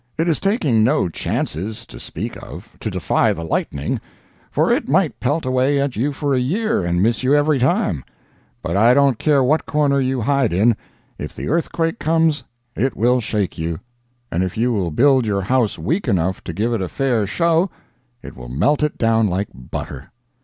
It 0.17 0.27
is 0.27 0.39
taking 0.39 0.83
no 0.83 1.09
chances 1.09 1.85
to 1.85 1.99
speak 1.99 2.35
of 2.41 2.69
to 2.79 2.89
defy 2.89 3.33
the 3.33 3.43
lightning, 3.43 4.01
for 4.49 4.71
it 4.71 4.89
might 4.89 5.19
pelt 5.19 5.45
away 5.45 5.79
at 5.79 5.95
you 5.95 6.11
for 6.11 6.33
a 6.33 6.39
year 6.39 6.83
and 6.83 7.03
miss 7.03 7.21
you 7.21 7.35
every 7.35 7.59
time—but 7.59 8.75
I 8.75 8.95
don't 8.95 9.19
care 9.19 9.43
what 9.43 9.67
corner 9.67 9.99
you 9.99 10.21
hide 10.21 10.53
in, 10.53 10.75
if 11.19 11.35
the 11.35 11.49
earthquake 11.49 11.99
comes 11.99 12.43
it 12.75 12.97
will 12.97 13.21
shake 13.21 13.59
you; 13.59 13.79
and 14.31 14.41
if 14.41 14.57
you 14.57 14.73
will 14.73 14.89
build 14.89 15.27
your 15.27 15.41
house 15.43 15.77
weak 15.77 16.07
enough 16.07 16.43
to 16.45 16.51
give 16.53 16.73
it 16.73 16.81
a 16.81 16.89
fair 16.89 17.27
show, 17.27 17.69
it 18.23 18.35
will 18.35 18.49
melt 18.49 18.81
it 18.81 18.97
down 18.97 19.27
like 19.27 19.49
butter. 19.53 20.09